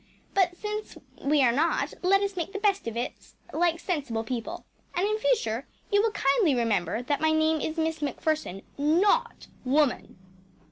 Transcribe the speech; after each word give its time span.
But 0.33 0.57
since 0.57 0.97
we 1.23 1.43
are 1.43 1.51
not, 1.51 1.93
let 2.01 2.21
us 2.23 2.35
make 2.35 2.53
the 2.53 2.59
best 2.59 2.87
of 2.87 2.97
it 2.97 3.13
like 3.53 3.79
sensible 3.79 4.23
people. 4.23 4.65
And 4.95 5.05
in 5.07 5.19
future 5.19 5.67
you 5.91 6.01
will 6.01 6.09
kindly 6.11 6.55
remember 6.55 7.03
that 7.03 7.21
my 7.21 7.29
name 7.31 7.61
is 7.61 7.77
Miss 7.77 8.01
MacPherson, 8.01 8.63
NOT 8.79 9.45
Woman! 9.63 10.17